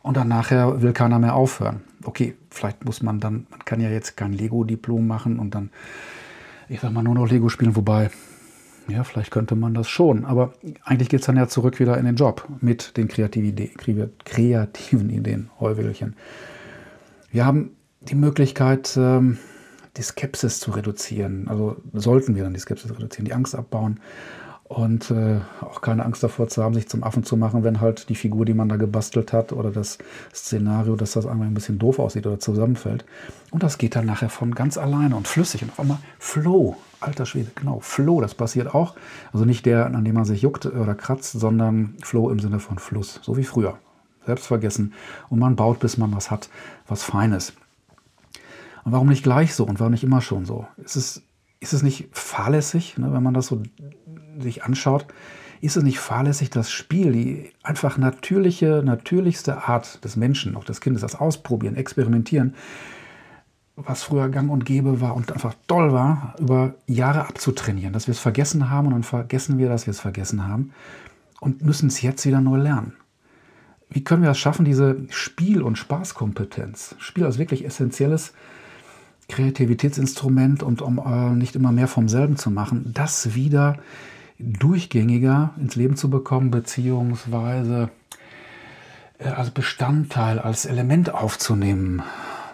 und 0.02 0.16
dann 0.16 0.28
nachher 0.28 0.82
will 0.82 0.92
keiner 0.92 1.18
mehr 1.18 1.34
aufhören. 1.34 1.82
Okay, 2.04 2.34
vielleicht 2.50 2.84
muss 2.84 3.02
man 3.02 3.20
dann, 3.20 3.46
man 3.50 3.64
kann 3.64 3.80
ja 3.80 3.88
jetzt 3.88 4.16
kein 4.16 4.32
Lego-Diplom 4.32 5.06
machen 5.06 5.38
und 5.38 5.54
dann 5.54 5.70
ich 6.72 6.80
sag 6.80 6.92
mal, 6.92 7.02
nur 7.02 7.14
noch 7.14 7.28
Lego 7.28 7.50
spielen, 7.50 7.76
wobei, 7.76 8.10
ja, 8.88 9.04
vielleicht 9.04 9.30
könnte 9.30 9.54
man 9.54 9.74
das 9.74 9.88
schon. 9.88 10.24
Aber 10.24 10.52
eigentlich 10.84 11.08
geht 11.08 11.20
es 11.20 11.26
dann 11.26 11.36
ja 11.36 11.48
zurück 11.48 11.78
wieder 11.78 11.96
in 11.98 12.04
den 12.04 12.16
Job 12.16 12.46
mit 12.60 12.96
den 12.96 13.08
kreativen 13.08 15.10
Ideen, 15.10 15.50
Heuwelchen. 15.60 16.16
Wir 17.30 17.46
haben 17.46 17.70
die 18.00 18.14
Möglichkeit, 18.14 18.94
ähm, 18.96 19.38
die 19.96 20.02
Skepsis 20.02 20.60
zu 20.60 20.72
reduzieren. 20.72 21.48
Also 21.48 21.76
sollten 21.92 22.34
wir 22.34 22.44
dann 22.44 22.54
die 22.54 22.60
Skepsis 22.60 22.90
reduzieren, 22.90 23.24
die 23.24 23.34
Angst 23.34 23.54
abbauen 23.54 24.00
und 24.73 25.11
äh, 25.11 25.41
auch 25.61 25.83
keine 25.83 26.05
Angst 26.05 26.23
davor 26.23 26.49
zu 26.49 26.62
haben, 26.62 26.75
sich 26.75 26.88
zum 26.88 27.05
Affen 27.05 27.25
zu 27.25 27.37
machen, 27.37 27.62
wenn 27.62 27.81
halt 27.81 28.09
die 28.09 28.14
Figur, 28.14 28.47
die 28.47 28.55
man 28.55 28.69
da 28.69 28.76
gebastelt 28.76 29.33
hat 29.33 29.52
oder 29.52 29.71
das 29.71 29.99
Szenario, 30.35 30.97
dass 30.97 31.12
das 31.12 31.26
einmal 31.26 31.47
ein 31.47 31.55
bisschen 31.55 31.79
doof 31.79 31.99
aussieht 31.99 32.26
oder 32.26 32.38
zusammenfällt. 32.38 33.05
Und 33.50 33.62
das 33.62 33.76
geht 33.76 33.97
dann 33.97 34.07
nachher 34.07 34.31
von 34.31 34.55
ganz 34.55 34.79
alleine 34.79 35.14
und 35.17 35.29
flüssig 35.29 35.62
und 35.62 35.71
auf 35.71 35.81
einmal 35.81 35.99
Flow. 36.19 36.76
Alter 37.00 37.26
Schwede, 37.26 37.50
genau, 37.55 37.81
Flow, 37.81 38.21
das 38.21 38.35
passiert 38.35 38.75
auch. 38.75 38.95
Also 39.33 39.45
nicht 39.45 39.67
der, 39.67 39.87
an 39.87 40.05
dem 40.05 40.14
man 40.14 40.25
sich 40.25 40.41
juckt 40.41 40.67
oder 40.67 40.95
kratzt, 40.95 41.33
sondern 41.33 41.97
Flow 42.02 42.31
im 42.31 42.38
Sinne 42.38 42.61
von 42.61 42.79
Fluss, 42.79 43.21
so 43.23 43.37
wie 43.37 43.45
früher. 43.45 43.79
Selbstvergessen 44.25 44.95
und 45.29 45.38
man 45.41 45.57
baut, 45.57 45.81
bis 45.81 45.99
man 45.99 46.14
was 46.14 46.31
hat, 46.31 46.49
was 46.87 47.02
Feines. 47.02 47.55
Und 48.85 48.93
warum 48.93 49.09
nicht 49.09 49.23
gleich 49.23 49.55
so 49.55 49.64
und 49.64 49.81
warum 49.81 49.93
nicht 49.93 50.05
immer 50.05 50.21
schon 50.21 50.45
so? 50.45 50.67
Es, 50.85 50.97
ist 50.97 51.23
es 51.71 51.83
nicht 51.83 52.09
fahrlässig, 52.11 52.99
ne, 52.99 53.12
wenn 53.12 53.23
man 53.23 53.35
das 53.35 53.47
so 53.47 53.62
sich 54.40 54.64
anschaut? 54.64 55.07
Ist 55.61 55.76
es 55.76 55.85
nicht 55.85 56.00
fahrlässig, 56.00 56.50
das 56.50 56.73
Spiel, 56.73 57.12
die 57.12 57.52
einfach 57.62 57.97
natürliche, 57.97 58.83
natürlichste 58.85 59.69
Art 59.69 60.04
des 60.04 60.16
Menschen, 60.16 60.57
auch 60.57 60.64
des 60.64 60.81
Kindes, 60.81 61.02
das 61.02 61.14
Ausprobieren, 61.14 61.76
Experimentieren, 61.76 62.54
was 63.76 64.02
früher 64.02 64.28
gang 64.28 64.50
und 64.50 64.64
gäbe 64.64 65.00
war 65.00 65.14
und 65.14 65.31
einfach 65.33 65.54
toll 65.69 65.92
war, 65.92 66.35
über 66.40 66.75
Jahre 66.87 67.26
abzutrainieren, 67.28 67.92
dass 67.92 68.09
wir 68.09 68.12
es 68.12 68.19
vergessen 68.19 68.71
haben 68.71 68.88
und 68.88 68.92
dann 68.95 69.02
vergessen 69.04 69.57
wir, 69.59 69.69
dass 69.69 69.87
wir 69.87 69.92
es 69.92 70.00
vergessen 70.00 70.49
haben 70.49 70.73
und 71.40 71.62
müssen 71.62 71.87
es 71.87 72.02
jetzt 72.02 72.26
wieder 72.26 72.40
neu 72.40 72.57
lernen. 72.57 72.95
Wie 73.88 74.02
können 74.02 74.23
wir 74.23 74.31
es 74.31 74.38
schaffen, 74.38 74.64
diese 74.64 74.97
Spiel- 75.11 75.62
und 75.62 75.76
Spaßkompetenz, 75.76 76.97
Spiel 76.99 77.25
als 77.25 77.38
wirklich 77.38 77.64
essentielles 77.64 78.33
Kreativitätsinstrument 79.32 80.62
und 80.62 80.82
um 80.82 80.98
äh, 80.98 81.30
nicht 81.34 81.56
immer 81.56 81.72
mehr 81.72 81.88
vom 81.88 82.08
selben 82.08 82.36
zu 82.36 82.50
machen, 82.50 82.92
das 82.94 83.34
wieder 83.34 83.78
durchgängiger 84.38 85.54
ins 85.58 85.76
Leben 85.76 85.96
zu 85.96 86.10
bekommen, 86.10 86.50
beziehungsweise 86.50 87.90
äh, 89.18 89.28
als 89.28 89.50
Bestandteil, 89.50 90.38
als 90.38 90.66
Element 90.66 91.14
aufzunehmen, 91.14 92.02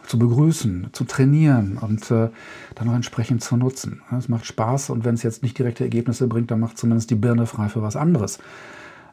zu 0.06 0.18
begrüßen, 0.18 0.88
zu 0.92 1.04
trainieren 1.04 1.78
und 1.78 2.10
äh, 2.10 2.30
dann 2.76 2.88
auch 2.88 2.94
entsprechend 2.94 3.42
zu 3.42 3.56
nutzen. 3.56 4.00
Es 4.16 4.28
macht 4.28 4.46
Spaß 4.46 4.90
und 4.90 5.04
wenn 5.04 5.14
es 5.14 5.22
jetzt 5.22 5.42
nicht 5.42 5.58
direkte 5.58 5.84
Ergebnisse 5.84 6.28
bringt, 6.28 6.50
dann 6.50 6.60
macht 6.60 6.78
zumindest 6.78 7.10
die 7.10 7.16
Birne 7.16 7.46
frei 7.46 7.68
für 7.68 7.82
was 7.82 7.96
anderes. 7.96 8.38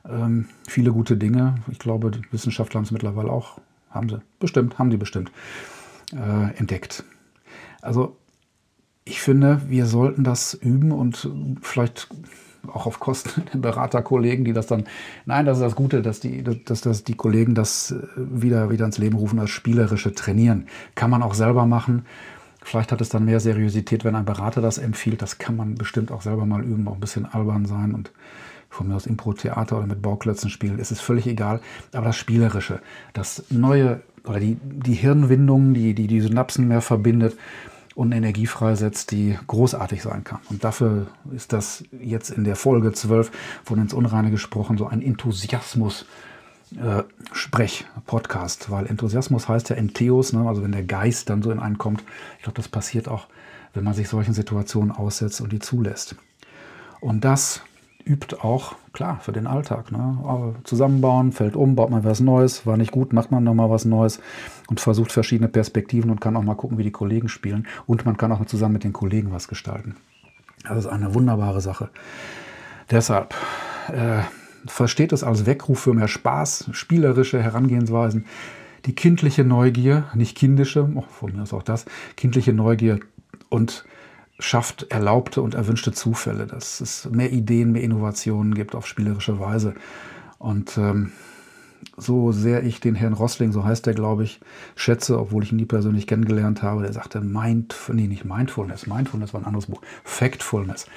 Ähm, 0.07 0.45
viele 0.67 0.91
gute 0.91 1.17
Dinge. 1.17 1.55
Ich 1.72 1.79
glaube, 1.79 2.12
die 2.12 2.22
Wissenschaftler 2.31 2.77
haben 2.77 2.86
es 2.86 2.91
mittlerweile 2.91 3.31
auch, 3.31 3.60
haben 3.89 4.10
sie 4.10 4.22
bestimmt, 4.39 4.77
haben 4.77 4.91
die 4.91 4.98
bestimmt 4.98 5.31
äh, 6.13 6.55
entdeckt. 6.57 7.03
Also 7.86 8.18
ich 9.06 9.22
finde, 9.22 9.62
wir 9.68 9.86
sollten 9.86 10.24
das 10.24 10.54
üben 10.56 10.92
und 10.92 11.30
vielleicht 11.62 12.10
auch 12.68 12.88
auf 12.88 13.00
Kosten 13.00 13.44
der 13.54 13.60
Beraterkollegen, 13.60 14.46
die 14.46 14.54
das 14.54 14.68
dann, 14.68 14.86
nein, 15.25 15.46
das 15.46 15.58
ist 15.58 15.63
das 15.63 15.75
Gute, 15.75 16.01
dass 16.01 16.20
die, 16.20 16.44
dass, 16.44 16.82
dass 16.82 17.04
die 17.04 17.15
Kollegen 17.15 17.54
das 17.54 17.92
äh, 17.92 18.08
wieder, 18.15 18.70
wieder 18.72 18.86
ins 18.86 18.98
Leben 18.98 19.18
rufen 19.18 19.39
als 19.39 19.51
spielerische 19.51 20.13
Trainieren. 20.13 20.68
Kann 20.96 21.12
man 21.12 21.24
auch 21.24 21.36
selber 21.36 21.65
machen. 21.65 22.06
Vielleicht 22.63 22.92
hat 22.92 23.01
es 23.01 23.10
dann 23.10 23.25
mehr 23.25 23.39
Seriosität, 23.39 24.04
wenn 24.04 24.15
ein 24.15 24.25
Berater 24.25 24.60
das 24.60 24.80
empfiehlt. 24.80 25.22
Das 25.22 25.38
kann 25.38 25.56
man 25.56 25.75
bestimmt 25.75 26.12
auch 26.12 26.24
selber 26.24 26.48
mal 26.48 26.63
üben, 26.63 26.88
auch 26.88 26.96
ein 26.96 27.00
bisschen 27.00 27.25
albern 27.25 27.65
sein 27.68 27.94
und 27.94 28.12
von 28.72 28.88
mir 28.88 28.96
aus 28.96 29.06
Impro-Theater 29.06 29.77
oder 29.77 29.88
mit 29.88 30.01
Bauklötzen 30.01 30.50
spielen. 30.50 30.80
Es 30.80 30.92
ist 30.92 31.01
völlig 31.01 31.27
egal. 31.27 31.62
Aber 31.94 32.08
das 32.08 32.18
Spielerische, 32.18 32.82
das 33.13 33.44
Neue 33.50 34.01
oder 34.25 34.39
die, 34.39 34.58
die 34.62 34.96
Hirnwindung, 34.96 35.75
die, 35.75 35.94
die 35.94 36.08
die 36.08 36.22
Synapsen 36.22 36.68
mehr 36.68 36.82
verbindet, 36.82 37.38
und 37.96 38.12
Energie 38.12 38.46
freisetzt, 38.46 39.12
die 39.12 39.40
großartig 39.48 40.04
sein 40.04 40.24
kann. 40.24 40.40
Und 40.50 40.64
dafür 40.64 41.08
ist 41.34 41.54
das 41.54 41.84
jetzt 42.00 42.30
in 42.30 42.44
der 42.44 42.58
Folge 42.58 42.92
12 42.92 43.32
von 43.64 43.80
ins 43.80 43.94
Unreine 43.94 44.30
gesprochen 44.30 44.78
so 44.78 44.86
ein 44.86 45.02
Enthusiasmus. 45.02 46.06
Äh, 46.75 47.04
Sprech-Podcast, 47.32 48.72
weil 48.72 48.88
Enthusiasmus 48.88 49.48
heißt 49.48 49.70
ja 49.70 49.75
Entheos, 49.75 50.34
ne? 50.34 50.48
also 50.48 50.64
wenn 50.64 50.72
der 50.72 50.84
Geist 50.84 51.30
dann 51.30 51.44
so 51.44 51.52
in 51.52 51.60
einen 51.60 51.78
kommt. 51.78 52.04
Ich 52.38 52.44
glaube, 52.44 52.58
das 52.58 52.68
passiert 52.68 53.08
auch, 53.08 53.28
wenn 53.74 53.84
man 53.84 53.94
sich 53.94 54.10
solchen 54.10 54.34
Situationen 54.34 54.92
aussetzt 54.92 55.42
und 55.42 55.54
die 55.54 55.60
zulässt. 55.60 56.16
Und 57.02 57.24
das 57.24 57.62
übt 58.06 58.38
auch, 58.44 58.76
klar, 58.94 59.20
für 59.22 59.32
den 59.32 59.48
Alltag. 59.48 59.92
Ne? 59.92 60.56
Zusammenbauen, 60.64 61.32
fällt 61.32 61.56
um, 61.56 61.76
baut 61.76 61.90
man 61.90 62.04
was 62.04 62.20
Neues, 62.20 62.66
war 62.66 62.78
nicht 62.78 62.92
gut, 62.92 63.14
macht 63.14 63.32
man 63.32 63.44
nochmal 63.44 63.70
was 63.70 63.86
Neues 63.86 64.20
und 64.68 64.80
versucht 64.80 65.12
verschiedene 65.12 65.50
Perspektiven 65.50 66.12
und 66.12 66.22
kann 66.22 66.36
auch 66.38 66.44
mal 66.44 66.56
gucken, 66.56 66.78
wie 66.78 66.84
die 66.84 66.92
Kollegen 66.92 67.30
spielen. 67.30 67.68
Und 67.88 68.06
man 68.06 68.18
kann 68.18 68.32
auch 68.32 68.46
zusammen 68.46 68.74
mit 68.74 68.84
den 68.84 68.94
Kollegen 68.94 69.32
was 69.32 69.48
gestalten. 69.48 69.96
Das 70.64 70.78
ist 70.78 70.88
eine 70.88 71.14
wunderbare 71.14 71.62
Sache. 71.62 71.90
Deshalb 72.90 73.34
äh, 73.92 74.22
versteht 74.68 75.12
es 75.12 75.24
als 75.24 75.46
Weckruf 75.46 75.80
für 75.80 75.94
mehr 75.94 76.08
Spaß, 76.08 76.70
spielerische 76.72 77.42
Herangehensweisen, 77.42 78.26
die 78.86 78.94
kindliche 78.94 79.44
Neugier, 79.44 80.06
nicht 80.14 80.38
kindische, 80.38 80.88
oh, 80.96 81.04
von 81.10 81.36
mir 81.36 81.44
ist 81.44 81.54
auch 81.54 81.64
das, 81.64 81.86
kindliche 82.16 82.54
Neugier 82.54 83.00
und 83.50 83.86
schafft 84.39 84.92
erlaubte 84.92 85.42
und 85.42 85.56
erwünschte 85.56 85.92
Zufälle, 85.92 86.46
dass 86.46 86.82
es 86.82 87.10
mehr 87.10 87.32
Ideen, 87.32 87.72
mehr 87.72 87.84
Innovationen 87.84 88.54
gibt 88.54 88.75
auf 88.75 88.88
spielerische 88.88 89.39
Weise. 89.39 89.74
Und 90.38 90.77
ähm, 90.77 91.12
so 91.98 92.32
sehr 92.32 92.63
ich 92.63 92.80
den 92.80 92.96
Herrn 92.96 93.13
Rossling, 93.13 93.51
so 93.51 93.63
heißt 93.63 93.88
er, 93.88 93.94
glaube 93.94 94.24
ich, 94.24 94.39
schätze, 94.75 95.20
obwohl 95.20 95.44
ich 95.44 95.51
ihn 95.51 95.58
nie 95.58 95.65
persönlich 95.65 96.08
kennengelernt 96.08 96.63
habe, 96.63 96.82
der 96.82 96.94
sagte 96.94 97.22
Mind, 97.22 97.75
nee, 97.94 98.08
nicht 98.08 98.25
Mindfulness, 98.25 98.88
Mindfulness 98.88 99.34
war 99.34 99.42
ein 99.42 99.46
anderes 99.46 99.68
Buch, 99.68 99.82
Factfulness. 100.04 100.88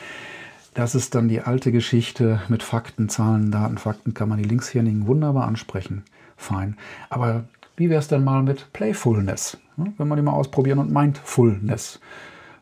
Das 0.75 0.95
ist 0.95 1.14
dann 1.14 1.28
die 1.28 1.40
alte 1.40 1.73
Geschichte 1.73 2.40
mit 2.49 2.62
Fakten, 2.62 3.09
Zahlen, 3.09 3.50
Daten, 3.50 3.78
Fakten, 3.78 4.14
kann 4.14 4.28
man 4.28 4.38
die 4.38 4.49
Linkshirnigen 4.49 5.07
wunderbar 5.07 5.47
ansprechen. 5.47 6.04
Fein. 6.37 6.76
Aber 7.11 7.45
wie 7.76 7.90
wäre 7.90 8.00
es 8.00 8.09
denn 8.09 8.23
mal 8.23 8.42
mit 8.42 8.73
Playfulness? 8.73 9.59
Hm? 9.76 9.95
Wenn 9.97 10.09
man 10.09 10.16
die 10.16 10.23
mal 10.23 10.33
ausprobieren 10.33 10.78
und 10.78 10.92
Mindfulness 10.92 12.00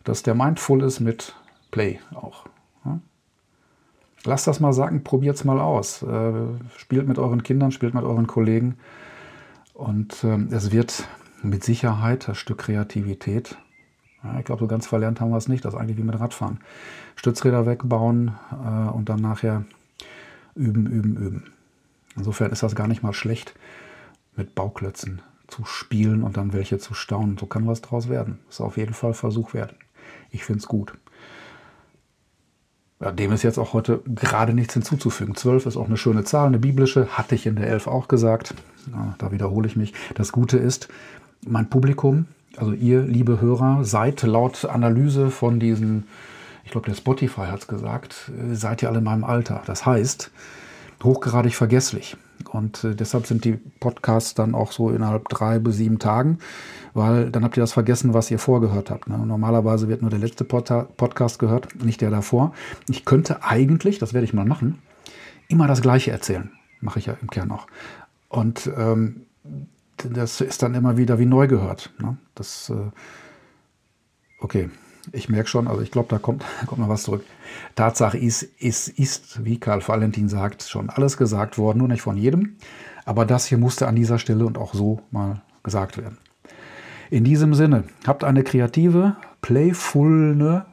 dass 0.06 0.22
der 0.22 0.34
mindful 0.34 0.82
ist 0.82 1.00
mit 1.00 1.34
Play 1.70 2.00
auch. 2.14 2.46
Lasst 4.26 4.48
das 4.48 4.58
mal 4.58 4.72
sagen, 4.72 5.04
probiert 5.04 5.36
es 5.36 5.44
mal 5.44 5.60
aus. 5.60 6.02
Äh, 6.02 6.32
spielt 6.76 7.06
mit 7.06 7.18
euren 7.18 7.44
Kindern, 7.44 7.70
spielt 7.70 7.94
mit 7.94 8.02
euren 8.02 8.26
Kollegen. 8.26 8.76
Und 9.72 10.25
äh, 10.25 10.38
es 10.50 10.72
wird 10.72 11.06
mit 11.42 11.62
Sicherheit 11.62 12.26
das 12.26 12.36
Stück 12.36 12.58
Kreativität. 12.58 13.56
Ich 14.38 14.44
glaube, 14.44 14.60
so 14.60 14.66
ganz 14.66 14.86
verlernt 14.86 15.20
haben 15.20 15.30
wir 15.30 15.36
es 15.36 15.46
nicht. 15.46 15.64
Das 15.64 15.75
ist 15.75 15.80
eigentlich 15.80 15.96
wie 15.96 16.02
mit 16.02 16.18
Radfahren. 16.18 16.58
Stützräder 17.14 17.66
wegbauen 17.66 18.32
äh, 18.50 18.90
und 18.90 19.08
dann 19.08 19.20
nachher 19.20 19.64
üben, 20.56 20.86
üben, 20.86 21.16
üben. 21.16 21.44
Insofern 22.16 22.50
ist 22.50 22.64
das 22.64 22.75
gar 22.75 22.88
nicht 22.88 23.04
mal 23.04 23.12
schlecht, 23.12 23.54
mit 24.34 24.56
Bauklötzen 24.56 25.22
zu 25.46 25.64
spielen 25.64 26.25
und 26.25 26.36
dann 26.36 26.52
welche 26.52 26.78
zu 26.78 26.94
staunen. 26.94 27.38
So 27.38 27.46
kann 27.46 27.68
was 27.68 27.80
draus 27.80 28.08
werden. 28.08 28.40
Ist 28.48 28.60
auf 28.60 28.76
jeden 28.76 28.94
Fall 28.94 29.14
Versuch 29.14 29.54
wert. 29.54 29.76
Ich 30.30 30.44
finde 30.44 30.60
es 30.60 30.66
gut. 30.66 30.92
Dem 32.98 33.32
ist 33.32 33.42
jetzt 33.42 33.58
auch 33.58 33.75
heute 33.75 34.00
gerade 34.06 34.54
nichts 34.54 34.72
hinzuzufügen. 34.72 35.34
Zwölf 35.34 35.66
ist 35.66 35.76
auch 35.76 35.86
eine 35.86 35.98
schöne 35.98 36.25
Zahl, 36.25 36.46
eine 36.46 36.58
biblische, 36.58 37.08
hatte 37.08 37.34
ich 37.34 37.46
in 37.46 37.56
der 37.56 37.68
Elf 37.68 37.86
auch 37.86 38.08
gesagt. 38.08 38.54
Ja, 38.90 39.14
da 39.18 39.32
wiederhole 39.32 39.66
ich 39.66 39.76
mich. 39.76 39.92
Das 40.14 40.32
Gute 40.32 40.56
ist, 40.56 40.88
mein 41.46 41.68
Publikum, 41.68 42.26
also 42.56 42.72
ihr, 42.72 43.02
liebe 43.02 43.40
Hörer, 43.40 43.84
seid 43.84 44.22
laut 44.22 44.64
Analyse 44.64 45.30
von 45.30 45.60
diesen, 45.60 46.06
ich 46.64 46.70
glaube, 46.70 46.86
der 46.86 46.96
Spotify 46.96 47.42
hat 47.42 47.60
es 47.60 47.66
gesagt, 47.66 48.30
seid 48.52 48.82
ihr 48.82 48.88
alle 48.88 48.98
in 48.98 49.04
meinem 49.04 49.25
Alter. 49.25 49.62
Das 49.66 49.84
heißt, 49.84 50.30
hochgradig 51.04 51.54
vergesslich. 51.54 52.16
Und 52.50 52.85
äh, 52.85 52.95
deshalb 52.95 53.26
sind 53.26 53.45
die 53.45 53.52
Podcasts 53.52 54.35
dann 54.35 54.55
auch 54.55 54.73
so 54.73 54.90
innerhalb 54.90 55.28
drei 55.28 55.59
bis 55.59 55.76
sieben 55.76 55.99
Tagen, 55.99 56.38
weil 56.95 57.31
dann 57.31 57.45
habt 57.45 57.57
ihr 57.57 57.62
das 57.62 57.73
vergessen, 57.73 58.14
was 58.14 58.31
ihr 58.31 58.38
vorgehört 58.38 58.90
habt. 58.90 59.09
Ne? 59.09 59.19
Normalerweise 59.19 59.88
wird 59.88 60.02
nur 60.02 60.11
der 60.11 60.19
letzte 60.19 60.45
Pod 60.45 60.66
Podcast 60.97 61.38
gehört, 61.38 61.83
nicht 61.85 62.00
der 62.00 62.11
davor. 62.11 62.52
Ich 62.88 63.05
könnte 63.05 63.43
eigentlich, 63.43 63.99
das 63.99 64.14
werde 64.14 64.25
ich 64.25 64.35
mal 64.35 64.47
machen, 64.47 64.78
immer 65.49 65.66
das 65.66 65.83
Gleiche 65.83 66.11
erzählen. 66.11 66.50
Mache 66.81 66.99
ich 66.99 67.07
ja 67.07 67.16
im 67.21 67.31
Kern 67.31 67.50
auch. 67.50 67.66
Und 68.28 68.71
ähm, 68.76 69.23
das 69.97 70.40
ist 70.40 70.62
dann 70.62 70.75
immer 70.75 70.97
wieder 70.97 71.19
wie 71.19 71.26
neu 71.26 71.47
gehört. 71.47 71.93
Ne? 72.00 72.16
Das, 72.35 72.71
äh, 72.71 72.90
okay, 74.40 74.71
ich 75.12 75.28
merke 75.28 75.48
schon, 75.48 75.68
also 75.68 75.82
ich 75.82 75.90
glaube, 75.90 76.08
da 76.10 76.18
kommt, 76.18 76.44
kommt 76.66 76.80
noch 76.80 76.88
was 76.88 77.04
zurück. 77.04 77.25
Tatsache 77.75 78.18
ist, 78.18 78.48
es 78.60 78.88
ist, 78.88 79.44
wie 79.44 79.58
Karl 79.58 79.86
Valentin 79.86 80.28
sagt, 80.28 80.62
schon 80.62 80.90
alles 80.90 81.16
gesagt 81.16 81.58
worden, 81.58 81.78
nur 81.78 81.88
nicht 81.88 82.02
von 82.02 82.16
jedem. 82.16 82.56
Aber 83.04 83.25
das 83.25 83.46
hier 83.46 83.58
musste 83.58 83.86
an 83.86 83.96
dieser 83.96 84.18
Stelle 84.18 84.46
und 84.46 84.58
auch 84.58 84.75
so 84.75 85.00
mal 85.10 85.42
gesagt 85.62 85.96
werden. 85.96 86.18
In 87.10 87.22
diesem 87.22 87.54
Sinne, 87.54 87.84
habt 88.04 88.25
eine 88.25 88.42
kreative, 88.42 89.16
playful, 89.42 90.64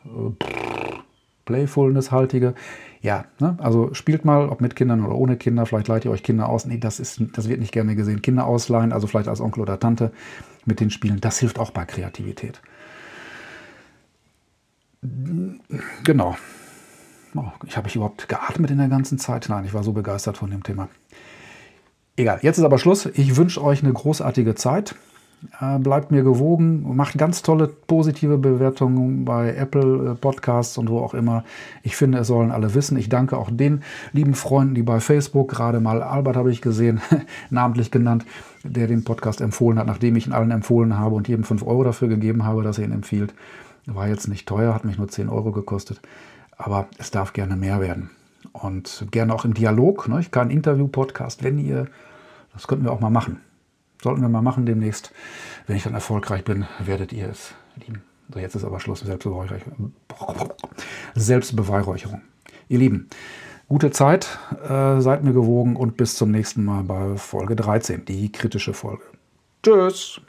Playfulness-haltige. 1.45 2.55
Ja, 3.01 3.25
ne? 3.39 3.57
also 3.59 3.93
spielt 3.93 4.23
mal, 4.23 4.47
ob 4.47 4.61
mit 4.61 4.75
Kindern 4.75 5.05
oder 5.05 5.15
ohne 5.15 5.35
Kinder. 5.35 5.65
Vielleicht 5.65 5.89
leiht 5.89 6.05
ihr 6.05 6.11
euch 6.11 6.23
Kinder 6.23 6.47
aus. 6.49 6.65
Nee, 6.65 6.77
das, 6.77 6.99
ist, 6.99 7.21
das 7.33 7.49
wird 7.49 7.59
nicht 7.59 7.73
gerne 7.73 7.95
gesehen. 7.95 8.21
Kinder 8.21 8.45
ausleihen, 8.45 8.93
also 8.93 9.07
vielleicht 9.07 9.27
als 9.27 9.41
Onkel 9.41 9.61
oder 9.61 9.79
Tante 9.79 10.11
mit 10.65 10.79
den 10.79 10.89
Spielen. 10.89 11.19
Das 11.19 11.39
hilft 11.39 11.59
auch 11.59 11.71
bei 11.71 11.85
Kreativität. 11.85 12.61
Genau. 16.03 16.35
Oh, 17.35 17.45
ich 17.65 17.77
habe 17.77 17.87
ich 17.87 17.95
überhaupt 17.95 18.29
geatmet 18.29 18.71
in 18.71 18.77
der 18.77 18.89
ganzen 18.89 19.17
Zeit? 19.17 19.47
Nein, 19.49 19.65
ich 19.65 19.73
war 19.73 19.83
so 19.83 19.91
begeistert 19.91 20.37
von 20.37 20.51
dem 20.51 20.63
Thema. 20.63 20.89
Egal, 22.15 22.39
jetzt 22.43 22.59
ist 22.59 22.63
aber 22.63 22.77
Schluss. 22.77 23.07
Ich 23.07 23.35
wünsche 23.35 23.63
euch 23.63 23.83
eine 23.83 23.91
großartige 23.91 24.53
Zeit. 24.53 24.95
Äh, 25.59 25.79
bleibt 25.79 26.11
mir 26.11 26.23
gewogen, 26.23 26.95
macht 26.95 27.17
ganz 27.17 27.41
tolle 27.41 27.67
positive 27.67 28.37
Bewertungen 28.37 29.25
bei 29.25 29.53
Apple 29.55 30.11
äh, 30.11 30.15
Podcasts 30.15 30.77
und 30.77 30.89
wo 30.89 30.99
auch 30.99 31.13
immer. 31.13 31.43
Ich 31.81 31.95
finde, 31.95 32.19
es 32.19 32.27
sollen 32.27 32.51
alle 32.51 32.75
wissen. 32.75 32.97
Ich 32.97 33.09
danke 33.09 33.37
auch 33.37 33.49
den 33.51 33.83
lieben 34.13 34.35
Freunden, 34.35 34.75
die 34.75 34.83
bei 34.83 34.99
Facebook, 34.99 35.49
gerade 35.49 35.79
mal 35.79 36.01
Albert 36.01 36.37
habe 36.37 36.51
ich 36.51 36.61
gesehen, 36.61 37.01
namentlich 37.49 37.91
genannt, 37.91 38.25
der 38.63 38.87
den 38.87 39.03
Podcast 39.03 39.41
empfohlen 39.41 39.79
hat, 39.79 39.87
nachdem 39.87 40.15
ich 40.15 40.27
ihn 40.27 40.33
allen 40.33 40.51
empfohlen 40.51 40.97
habe 40.97 41.15
und 41.15 41.27
jedem 41.27 41.43
5 41.43 41.63
Euro 41.63 41.83
dafür 41.83 42.07
gegeben 42.07 42.45
habe, 42.45 42.63
dass 42.63 42.77
er 42.77 42.85
ihn 42.85 42.93
empfiehlt. 42.93 43.33
War 43.85 44.07
jetzt 44.07 44.27
nicht 44.27 44.47
teuer, 44.47 44.73
hat 44.73 44.85
mich 44.85 44.97
nur 44.97 45.07
10 45.07 45.29
Euro 45.29 45.51
gekostet, 45.51 46.01
aber 46.57 46.87
es 46.97 47.11
darf 47.11 47.33
gerne 47.33 47.55
mehr 47.55 47.81
werden. 47.81 48.09
Und 48.51 49.07
gerne 49.11 49.33
auch 49.33 49.45
im 49.45 49.53
Dialog, 49.53 50.07
ne? 50.07 50.25
kein 50.29 50.49
Interview-Podcast, 50.49 51.43
wenn 51.43 51.57
ihr, 51.57 51.87
das 52.53 52.67
könnten 52.67 52.85
wir 52.85 52.91
auch 52.91 52.99
mal 52.99 53.09
machen 53.09 53.41
Sollten 54.03 54.21
wir 54.21 54.27
mal 54.27 54.41
machen 54.41 54.65
demnächst. 54.65 55.13
Wenn 55.65 55.77
ich 55.77 55.83
dann 55.83 55.93
erfolgreich 55.93 56.43
bin, 56.43 56.65
werdet 56.79 57.13
ihr 57.13 57.29
es 57.29 57.53
lieben. 57.79 58.03
So, 58.33 58.39
jetzt 58.39 58.53
ist 58.53 58.65
aber 58.65 58.81
Schluss 58.81 58.99
Selbstbeweihräucherung. 58.99 59.93
Selbstbeweihräucherung. 61.15 62.21
Ihr 62.67 62.79
Lieben, 62.79 63.07
gute 63.69 63.91
Zeit, 63.91 64.39
äh, 64.67 64.99
seid 64.99 65.23
mir 65.23 65.31
gewogen 65.31 65.77
und 65.77 65.95
bis 65.95 66.15
zum 66.17 66.31
nächsten 66.31 66.65
Mal 66.65 66.83
bei 66.83 67.15
Folge 67.15 67.55
13, 67.55 68.03
die 68.03 68.29
kritische 68.29 68.73
Folge. 68.73 69.03
Tschüss! 69.63 70.19